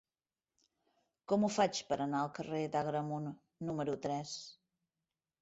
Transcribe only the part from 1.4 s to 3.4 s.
ho faig per anar al carrer d'Agramunt